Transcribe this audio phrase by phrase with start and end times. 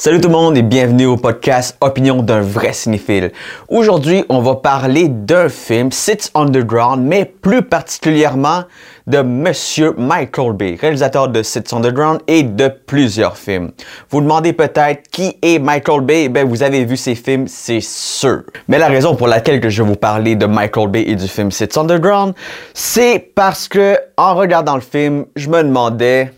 [0.00, 3.32] Salut tout le monde et bienvenue au podcast Opinion d'un vrai cinéphile.
[3.68, 8.62] Aujourd'hui, on va parler d'un film, Sits Underground, mais plus particulièrement
[9.06, 13.72] de Monsieur Michael Bay, réalisateur de Sits Underground et de plusieurs films.
[14.08, 16.30] Vous demandez peut-être qui est Michael Bay?
[16.30, 18.44] Ben, vous avez vu ses films, c'est sûr.
[18.68, 21.28] Mais la raison pour laquelle que je vais vous parler de Michael Bay et du
[21.28, 22.32] film Sits Underground,
[22.72, 26.32] c'est parce que, en regardant le film, je me demandais,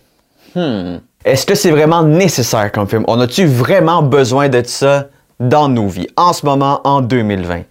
[0.56, 3.04] hmm, est-ce que c'est vraiment nécessaire comme film?
[3.06, 5.06] On a-tu vraiment besoin de ça
[5.38, 7.62] dans nos vies, en ce moment, en 2020?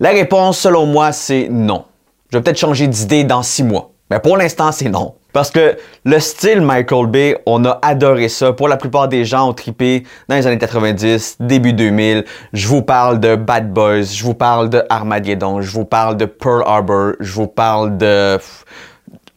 [0.00, 1.84] La réponse, selon moi, c'est non.
[2.30, 3.90] Je vais peut-être changer d'idée dans six mois.
[4.10, 5.14] Mais pour l'instant, c'est non.
[5.32, 8.52] Parce que le style Michael Bay, on a adoré ça.
[8.52, 12.24] Pour la plupart des gens ont trippé dans les années 90, début 2000.
[12.52, 16.24] Je vous parle de Bad Boys, je vous parle de Armageddon, je vous parle de
[16.24, 18.38] Pearl Harbor, je vous parle de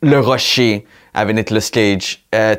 [0.01, 2.23] Le Rocher avec Nicolas Cage.
[2.33, 2.55] Euh,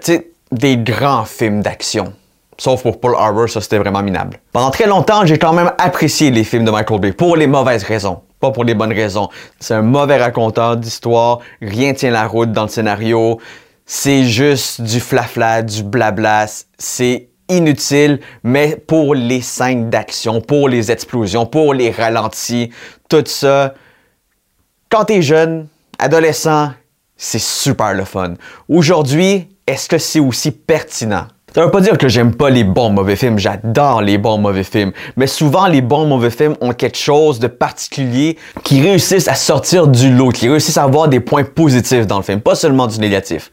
[0.50, 2.12] des grands films d'action.
[2.58, 4.38] Sauf pour Pearl Harbor, ça c'était vraiment minable.
[4.52, 7.84] Pendant très longtemps, j'ai quand même apprécié les films de Michael Bay pour les mauvaises
[7.84, 9.28] raisons, pas pour les bonnes raisons.
[9.58, 13.40] C'est un mauvais raconteur d'histoire, rien tient la route dans le scénario,
[13.86, 16.46] c'est juste du flafla, du blabla,
[16.78, 22.70] c'est inutile, mais pour les scènes d'action, pour les explosions, pour les ralentis,
[23.08, 23.74] tout ça,
[24.90, 25.66] quand t'es jeune,
[25.98, 26.72] adolescent,
[27.16, 28.34] c'est super le fun.
[28.68, 31.26] Aujourd'hui, est-ce que c'est aussi pertinent?
[31.54, 34.64] Ça veut pas dire que j'aime pas les bons mauvais films, j'adore les bons mauvais
[34.64, 39.34] films, mais souvent les bons mauvais films ont quelque chose de particulier qui réussissent à
[39.34, 42.88] sortir du lot, qui réussissent à avoir des points positifs dans le film, pas seulement
[42.88, 43.50] du négatif.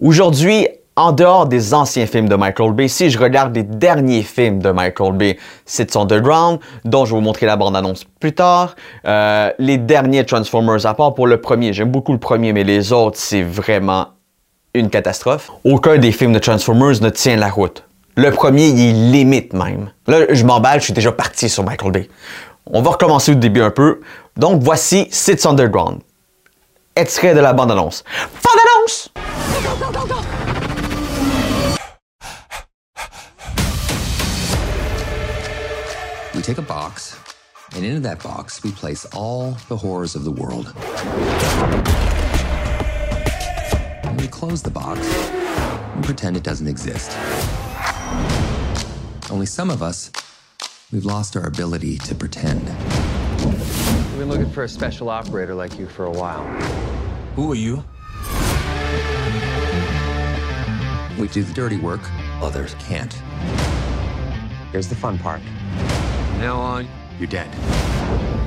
[0.00, 4.60] Aujourd'hui, en dehors des anciens films de Michael Bay, si je regarde les derniers films
[4.60, 8.76] de Michael Bay, c'est Underground, dont je vais vous montrer la bande-annonce plus tard,
[9.06, 12.92] euh, les derniers Transformers, à part pour le premier, j'aime beaucoup le premier, mais les
[12.92, 14.08] autres, c'est vraiment
[14.74, 15.50] une catastrophe.
[15.64, 17.84] Aucun des films de Transformers ne tient la route.
[18.16, 19.90] Le premier, il limite même.
[20.06, 22.08] Là, je m'emballe, je suis déjà parti sur Michael Bay.
[22.66, 24.00] On va recommencer au début un peu.
[24.36, 26.00] Donc, voici Sits Underground.
[26.96, 28.04] Extrait de la bande-annonce.
[28.42, 29.10] Bande-annonce!
[36.34, 37.16] We take a box,
[37.76, 40.72] and into that box, we place all the horrors of the world.
[44.24, 47.14] We close the box and pretend it doesn't exist.
[49.30, 50.10] Only some of us,
[50.90, 52.62] we've lost our ability to pretend.
[53.44, 56.42] We've been looking for a special operator like you for a while.
[57.36, 57.84] Who are you?
[61.20, 62.00] We do the dirty work,
[62.42, 63.12] others can't.
[64.72, 65.42] Here's the fun part.
[65.42, 67.54] From now on, you're dead.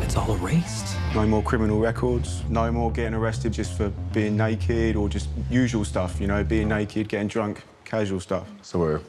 [0.02, 0.96] It's all erased.
[1.14, 5.84] No more criminal records, no more getting arrested just for being naked or just usual
[5.84, 8.48] stuff, you know, being naked, getting drunk, casual stuff.
[8.62, 9.02] So we're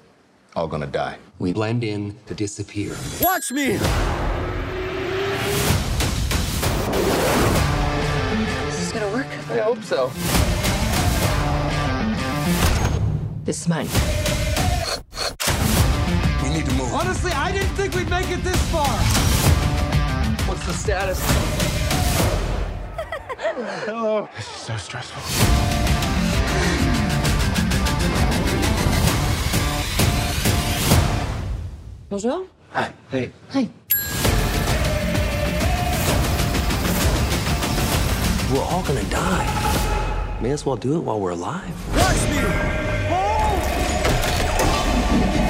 [0.56, 1.18] all gonna die.
[1.38, 2.97] We blend in to disappear.
[3.20, 3.72] Watch me!
[3.72, 3.80] Is
[8.78, 9.26] this gonna work?
[9.50, 10.10] I hope so.
[13.44, 13.88] This is mine.
[16.42, 16.92] We need to move.
[16.92, 19.28] Honestly, I didn't think we'd make it this far.
[20.68, 21.18] What's the status?
[24.36, 25.22] This is so stressful.
[32.10, 32.46] Bonjour.
[32.72, 32.92] Hi.
[33.10, 33.32] Hey.
[33.48, 33.68] Hi.
[38.52, 39.46] We're all gonna die.
[40.42, 41.72] May as well do it while we're alive.
[41.96, 42.42] Watch me!
[45.42, 45.47] Watch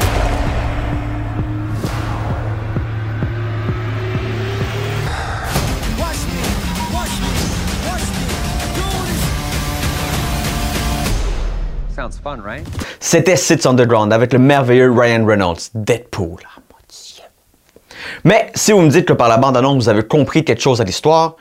[13.01, 16.41] C'était Sits Underground avec le merveilleux Ryan Reynolds, Deadpool.
[16.45, 16.61] Ah.
[18.25, 20.85] Mais si vous me dites que par la bande-annonce, vous avez compris quelque chose à
[20.85, 21.37] l'histoire,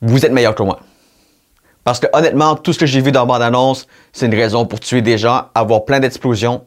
[0.00, 0.80] vous êtes meilleur que moi.
[1.84, 4.80] Parce que honnêtement, tout ce que j'ai vu dans la bande-annonce, c'est une raison pour
[4.80, 6.64] tuer des gens, avoir plein d'explosions,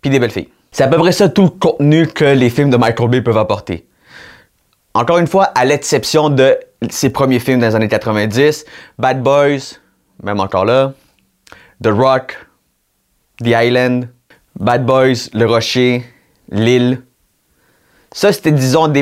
[0.00, 0.48] puis des belles filles.
[0.70, 3.38] C'est à peu près ça tout le contenu que les films de Michael Bay peuvent
[3.38, 3.86] apporter.
[4.94, 6.58] Encore une fois, à l'exception de
[6.90, 8.64] ses premiers films dans les années 90,
[8.98, 9.78] Bad Boys,
[10.22, 10.92] même encore là,
[11.82, 12.36] The Rock,
[13.42, 14.08] The Island,
[14.58, 16.04] Bad Boys, Le Rocher,
[16.50, 17.02] L'île.
[18.12, 18.92] Ça, c'était, disons,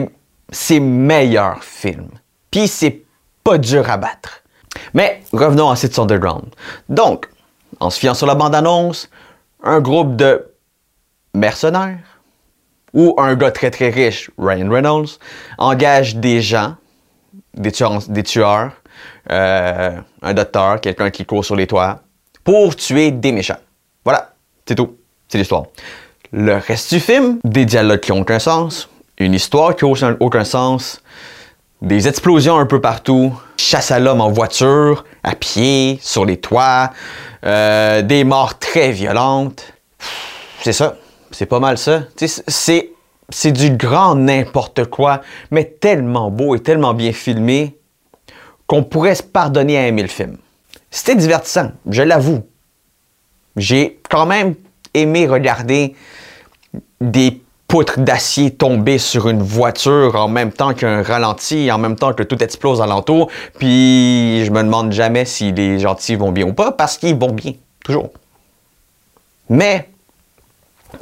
[0.50, 2.10] ses meilleurs films.
[2.50, 3.04] Puis c'est
[3.44, 4.42] pas dur à battre.
[4.94, 6.54] Mais revenons à Sits Underground.
[6.88, 7.28] Donc,
[7.80, 9.10] en se fiant sur la bande-annonce,
[9.62, 10.52] un groupe de
[11.34, 12.20] mercenaires
[12.94, 15.19] ou un gars très très riche, Ryan Reynolds,
[15.58, 16.76] engage des gens,
[17.54, 18.72] des tueurs, des tueurs
[19.30, 22.01] euh, un docteur, quelqu'un qui court sur les toits,
[22.44, 23.58] pour tuer des méchants.
[24.04, 24.32] Voilà,
[24.66, 24.96] c'est tout.
[25.28, 25.64] C'est l'histoire.
[26.32, 30.44] le reste du film, des dialogues qui n'ont aucun sens, une histoire qui n'a aucun
[30.44, 31.02] sens,
[31.80, 36.92] des explosions un peu partout, chasse à l'homme en voiture, à pied, sur les toits,
[37.44, 39.64] euh, des morts très violentes.
[40.62, 40.96] C'est ça.
[41.32, 42.02] C'est pas mal ça.
[42.16, 42.92] C'est,
[43.28, 47.76] c'est du grand n'importe quoi, mais tellement beau et tellement bien filmé
[48.66, 50.36] qu'on pourrait se pardonner à aimer le film.
[50.92, 52.44] C'était divertissant, je l'avoue.
[53.56, 54.54] J'ai quand même
[54.92, 55.96] aimé regarder
[57.00, 62.12] des poutres d'acier tomber sur une voiture en même temps qu'un ralenti, en même temps
[62.12, 66.52] que tout explose alentour, puis je me demande jamais si les gentils vont bien ou
[66.52, 68.10] pas, parce qu'ils vont bien, toujours.
[69.48, 69.88] Mais,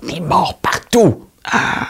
[0.04, 1.26] des morts partout!
[1.44, 1.88] Ah.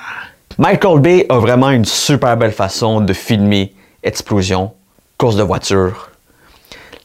[0.56, 4.73] Michael Bay a vraiment une super belle façon de filmer explosion,
[5.19, 6.10] course de voiture,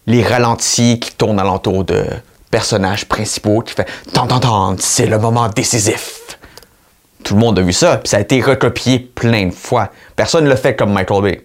[0.07, 2.06] les ralentis qui tournent alentour de
[2.52, 6.38] personnages principaux qui fait tant tant tant, c'est le moment décisif.
[7.24, 9.90] Tout le monde a vu ça, puis ça a été recopié plein de fois.
[10.16, 11.42] Personne ne le fait comme Michael Bay.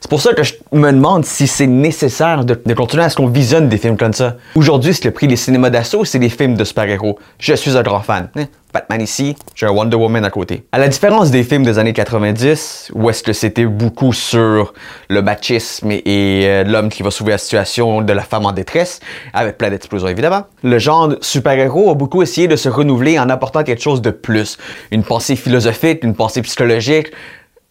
[0.00, 3.26] C'est pour ça que je me demande si c'est nécessaire de, continuer à ce qu'on
[3.26, 4.36] visionne des films comme ça.
[4.54, 7.18] Aujourd'hui, c'est le prix des cinémas d'assaut, c'est des films de super-héros.
[7.38, 8.28] Je suis un grand fan.
[8.36, 8.44] Hein?
[8.72, 10.64] Batman ici, j'ai un Wonder Woman à côté.
[10.70, 14.74] À la différence des films des années 90, où est-ce que c'était beaucoup sur
[15.08, 19.00] le machisme et, euh, l'homme qui va sauver la situation de la femme en détresse,
[19.32, 23.64] avec plein d'explosions évidemment, le genre super-héros a beaucoup essayé de se renouveler en apportant
[23.64, 24.58] quelque chose de plus.
[24.90, 27.12] Une pensée philosophique, une pensée psychologique,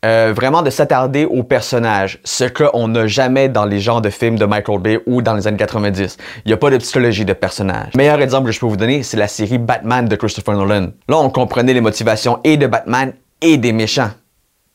[0.05, 4.37] euh, vraiment de s'attarder aux personnages, ce qu'on n'a jamais dans les genres de films
[4.37, 6.17] de Michael Bay ou dans les années 90.
[6.45, 7.87] Il n'y a pas de psychologie de personnage.
[7.95, 10.89] Le meilleur exemple que je peux vous donner, c'est la série Batman de Christopher Nolan.
[11.09, 14.11] Là, on comprenait les motivations et de Batman et des méchants.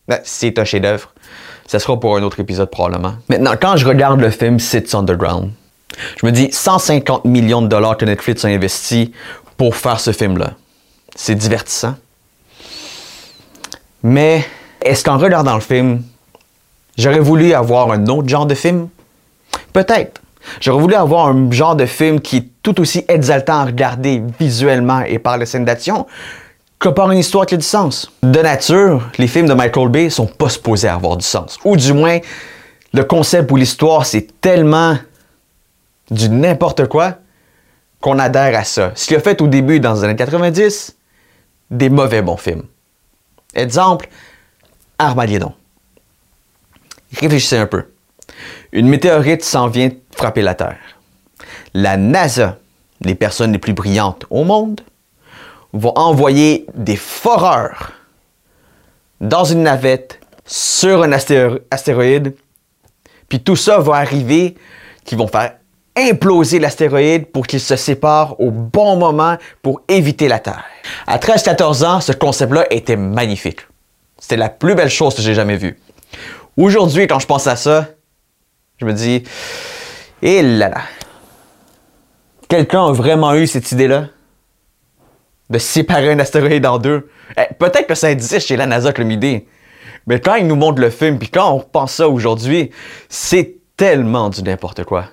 [0.09, 1.15] Ben, c'est un chef-d'œuvre.
[1.69, 3.15] Ça sera pour un autre épisode probablement.
[3.29, 5.53] Maintenant, quand je regarde le film Sits Underground,
[6.21, 9.13] je me dis 150 millions de dollars que Netflix a investi
[9.57, 10.55] pour faire ce film-là.
[11.15, 11.95] C'est divertissant.
[14.03, 14.45] Mais
[14.83, 16.03] est-ce qu'en regardant le film,
[16.97, 18.89] j'aurais voulu avoir un autre genre de film?
[19.73, 20.21] Peut-être.
[20.61, 25.01] J'aurais voulu avoir un genre de film qui est tout aussi exaltant à regarder visuellement
[25.01, 26.07] et par les scènes d'action
[26.79, 28.11] que par une histoire qui a du sens.
[28.23, 31.59] De nature, les films de Michael Bay sont pas supposés avoir du sens.
[31.65, 32.19] Ou du moins,
[32.95, 34.97] le concept ou l'histoire, c'est tellement
[36.11, 37.17] du n'importe quoi
[38.01, 38.93] qu'on adhère à ça.
[38.95, 40.97] Ce qu'il a fait au début, dans les années 90,
[41.71, 42.65] des mauvais bons films.
[43.55, 44.09] Exemple,
[45.01, 45.55] Armageddon.
[47.19, 47.87] Réfléchissez un peu.
[48.73, 50.79] Une météorite s'en vient frapper la Terre.
[51.75, 52.59] La NASA,
[53.01, 54.83] les personnes les plus brillantes au monde,
[55.73, 57.93] vont envoyer des foreurs
[59.21, 62.35] dans une navette sur un astéroïde,
[63.29, 64.57] puis tout ça va arriver,
[65.05, 65.55] qui vont faire
[65.97, 70.65] imploser l'astéroïde pour qu'il se sépare au bon moment pour éviter la Terre.
[71.07, 73.61] À 13-14 ans, ce concept-là était magnifique.
[74.21, 75.81] C'était la plus belle chose que j'ai jamais vue.
[76.57, 77.89] Aujourd'hui, quand je pense à ça,
[78.79, 79.25] je me dis,
[80.23, 80.83] hé là là,
[82.49, 84.07] quelqu'un a vraiment eu cette idée-là?
[85.49, 87.11] De séparer un astéroïde en deux?
[87.37, 89.49] Eh, peut-être que ça existe chez la NASA comme idée,
[90.07, 92.71] mais quand ils nous montrent le film, puis quand on repense ça aujourd'hui,
[93.09, 95.07] c'est tellement du n'importe quoi.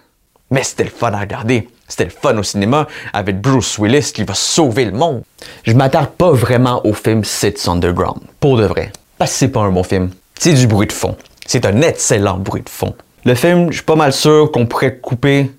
[0.51, 1.67] Mais c'était le fun à regarder.
[1.87, 5.23] C'était le fun au cinéma avec Bruce Willis qui va sauver le monde.
[5.63, 8.91] Je m'attarde pas vraiment au film Sits Underground, pour de vrai.
[9.17, 10.11] Parce que c'est pas un bon film.
[10.39, 11.17] C'est du bruit de fond.
[11.45, 12.95] C'est un excellent bruit de fond.
[13.25, 15.51] Le film, je suis pas mal sûr qu'on pourrait couper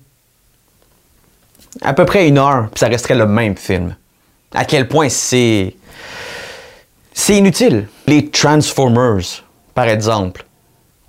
[1.81, 3.95] à peu près une heure, puis ça resterait le même film.
[4.53, 5.75] À quel point c'est.
[7.13, 7.87] C'est inutile.
[8.07, 9.43] Les Transformers,
[9.75, 10.45] par exemple.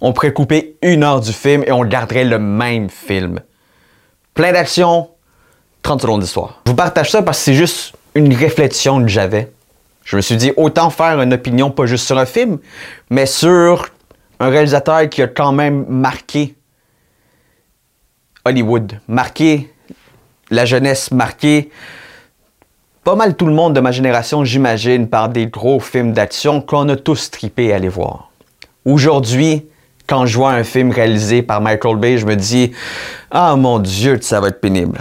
[0.01, 3.41] On pourrait couper une heure du film et on garderait le même film
[4.41, 5.11] plein d'action,
[5.83, 6.63] 30 secondes d'histoire.
[6.65, 9.53] Je vous partage ça parce que c'est juste une réflexion que j'avais.
[10.11, 12.59] Je me suis dit, autant faire une opinion pas juste sur un film,
[13.11, 13.91] mais sur
[14.41, 16.57] un réalisateur qui a quand même marqué
[18.45, 19.73] Hollywood, marqué
[20.51, 21.71] la jeunesse, marqué
[23.05, 26.89] pas mal tout le monde de ma génération, j'imagine, par des gros films d'action qu'on
[26.89, 28.33] a tous tripé à aller voir.
[28.85, 29.65] Aujourd'hui,
[30.09, 32.73] quand je vois un film réalisé par Michael Bay, je me dis
[33.31, 34.99] Ah mon Dieu, ça va être pénible.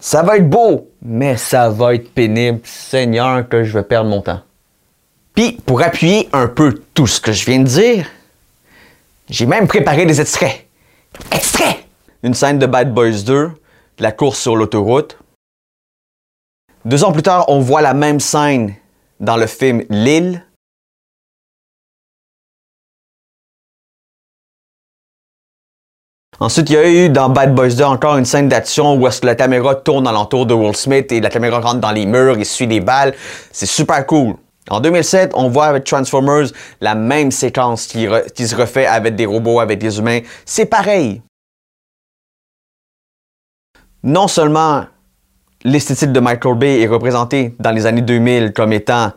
[0.00, 2.58] Ça va être beau, mais ça va être pénible.
[2.64, 4.40] Seigneur, que je vais perdre mon temps.
[5.38, 8.08] Puis, pour appuyer un peu tout ce que je viens de dire,
[9.30, 10.66] j'ai même préparé des extraits.
[11.30, 11.76] Extraits!
[12.24, 13.52] Une scène de Bad Boys 2,
[14.00, 15.16] la course sur l'autoroute.
[16.84, 18.74] Deux ans plus tard, on voit la même scène
[19.20, 20.44] dans le film L'île.
[26.40, 29.20] Ensuite, il y a eu dans Bad Boys 2 encore une scène d'action où est-ce
[29.20, 32.38] que la caméra tourne alentour de Will Smith et la caméra rentre dans les murs
[32.38, 33.14] et suit des balles.
[33.52, 34.34] C'est super cool.
[34.70, 36.48] En 2007, on voit avec Transformers
[36.80, 40.20] la même séquence qui, se refait avec des robots, avec des humains.
[40.44, 41.22] C'est pareil.
[44.02, 44.84] Non seulement
[45.64, 49.12] l'esthétique de Michael Bay est représentée dans les années 2000 comme étant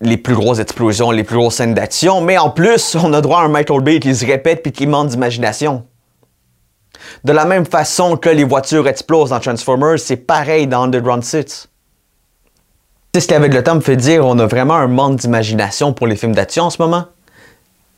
[0.00, 3.40] les plus grosses explosions, les plus grosses scènes d'action, mais en plus, on a droit
[3.40, 5.86] à un Michael Bay qui se répète puis qui manque d'imagination.
[7.24, 11.68] De la même façon que les voitures explosent dans Transformers, c'est pareil dans Underground 6
[13.16, 16.06] sais ce qu'avec le temps me fait dire, on a vraiment un manque d'imagination pour
[16.06, 17.06] les films d'action en ce moment.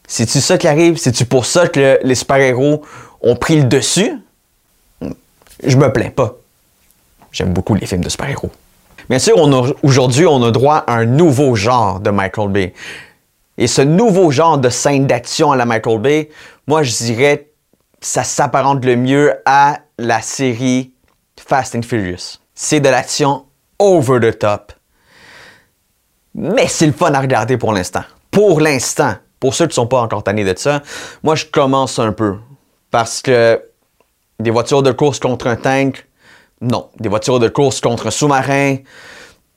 [0.06, 0.96] C'est-tu ça qui arrive?
[0.96, 2.82] C'est-tu pour ça que les super-héros
[3.20, 4.12] ont pris le dessus?
[5.64, 6.36] Je me plains pas.
[7.32, 8.52] J'aime beaucoup les films de super-héros.
[9.10, 9.36] Bien sûr,
[9.82, 12.74] aujourd'hui, on a droit à un nouveau genre de Michael Bay.
[13.56, 16.28] Et ce nouveau genre de scène d'action à la Michael Bay,
[16.68, 17.48] moi, je dirais,
[18.00, 20.92] ça s'apparente le mieux à la série
[21.36, 22.38] Fast and Furious.
[22.54, 23.46] C'est de l'action
[23.80, 24.72] over the top.
[26.34, 28.02] Mais c'est le fun à regarder pour l'instant.
[28.30, 29.14] Pour l'instant.
[29.40, 30.82] Pour ceux qui ne sont pas encore tannés de ça,
[31.22, 32.36] moi, je commence un peu.
[32.90, 33.62] Parce que
[34.40, 36.06] des voitures de course contre un tank,
[36.60, 36.88] non.
[36.98, 38.76] Des voitures de course contre un sous-marin,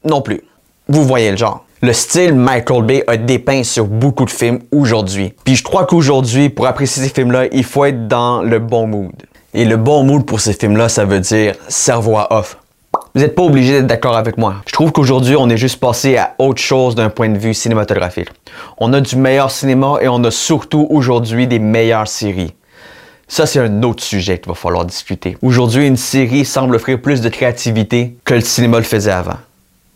[0.04, 0.44] non plus.
[0.88, 1.66] Vous voyez le genre.
[1.82, 5.34] Le style Michael Bay a dépeint sur beaucoup de films aujourd'hui.
[5.44, 9.14] Puis je crois qu'aujourd'hui, pour apprécier ces films-là, il faut être dans le bon mood.
[9.56, 12.58] Et le bon mood pour ces films-là, ça veut dire cerveau à off.
[13.14, 14.62] Vous n'êtes pas obligé d'être d'accord avec moi.
[14.66, 18.30] Je trouve qu'aujourd'hui, on est juste passé à autre chose d'un point de vue cinématographique.
[18.78, 22.54] On a du meilleur cinéma et on a surtout aujourd'hui des meilleures séries.
[23.28, 25.38] Ça, c'est un autre sujet qu'il va falloir discuter.
[25.42, 29.38] Aujourd'hui, une série semble offrir plus de créativité que le cinéma le faisait avant.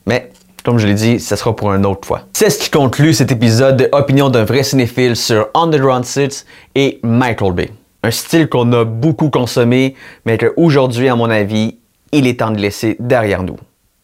[0.05, 0.31] Mais,
[0.65, 2.23] comme je l'ai dit, ça sera pour une autre fois.
[2.33, 6.45] C'est ce qui conclut cet épisode de Opinion d'un vrai cinéphile sur Underground Six
[6.75, 7.71] et Michael Bay.
[8.03, 9.95] Un style qu'on a beaucoup consommé,
[10.25, 11.77] mais qu'aujourd'hui, à mon avis,
[12.11, 13.57] il est temps de laisser derrière nous,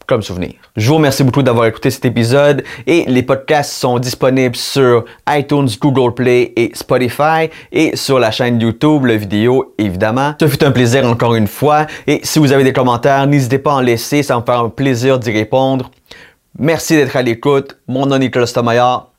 [0.07, 0.53] comme souvenir.
[0.75, 5.67] Je vous remercie beaucoup d'avoir écouté cet épisode et les podcasts sont disponibles sur iTunes,
[5.79, 10.35] Google Play et Spotify et sur la chaîne YouTube, la vidéo évidemment.
[10.39, 13.71] Ce fut un plaisir encore une fois et si vous avez des commentaires, n'hésitez pas
[13.71, 15.91] à en laisser, ça me fait un plaisir d'y répondre.
[16.57, 17.77] Merci d'être à l'écoute.
[17.87, 19.09] Mon nom est Nicolas Stomaillard.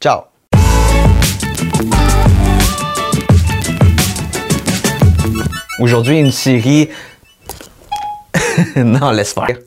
[0.00, 0.22] Ciao!
[5.80, 6.88] Aujourd'hui, une série.
[8.76, 9.58] non, laisse faire.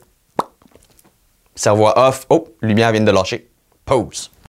[1.54, 2.26] Cerveau off.
[2.30, 3.48] Oh, lumière vient de lâcher.
[3.84, 4.31] Pause.